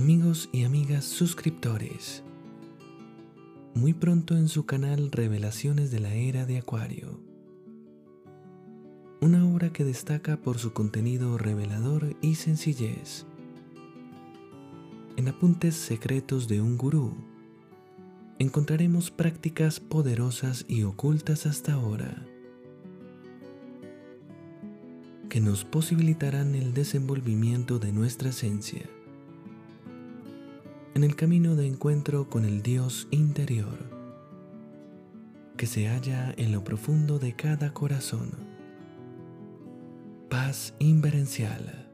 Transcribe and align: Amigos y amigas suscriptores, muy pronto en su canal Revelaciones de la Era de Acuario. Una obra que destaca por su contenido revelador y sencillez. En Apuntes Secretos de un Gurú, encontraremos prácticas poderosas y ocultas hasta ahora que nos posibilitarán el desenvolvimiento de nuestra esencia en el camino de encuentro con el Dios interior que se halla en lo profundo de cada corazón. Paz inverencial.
Amigos 0.00 0.48
y 0.50 0.64
amigas 0.64 1.04
suscriptores, 1.04 2.22
muy 3.74 3.92
pronto 3.92 4.34
en 4.34 4.48
su 4.48 4.64
canal 4.64 5.12
Revelaciones 5.12 5.90
de 5.90 6.00
la 6.00 6.14
Era 6.14 6.46
de 6.46 6.56
Acuario. 6.56 7.20
Una 9.20 9.46
obra 9.46 9.74
que 9.74 9.84
destaca 9.84 10.38
por 10.38 10.56
su 10.56 10.72
contenido 10.72 11.36
revelador 11.36 12.16
y 12.22 12.36
sencillez. 12.36 13.26
En 15.18 15.28
Apuntes 15.28 15.74
Secretos 15.74 16.48
de 16.48 16.62
un 16.62 16.78
Gurú, 16.78 17.12
encontraremos 18.38 19.10
prácticas 19.10 19.80
poderosas 19.80 20.64
y 20.66 20.82
ocultas 20.84 21.44
hasta 21.44 21.74
ahora 21.74 22.24
que 25.28 25.42
nos 25.42 25.66
posibilitarán 25.66 26.54
el 26.54 26.72
desenvolvimiento 26.72 27.78
de 27.78 27.92
nuestra 27.92 28.30
esencia 28.30 28.88
en 30.94 31.04
el 31.04 31.16
camino 31.16 31.56
de 31.56 31.66
encuentro 31.66 32.28
con 32.28 32.44
el 32.44 32.62
Dios 32.62 33.08
interior 33.10 34.00
que 35.60 35.66
se 35.66 35.88
halla 35.88 36.32
en 36.38 36.52
lo 36.52 36.64
profundo 36.64 37.18
de 37.18 37.36
cada 37.36 37.74
corazón. 37.74 38.30
Paz 40.30 40.72
inverencial. 40.78 41.89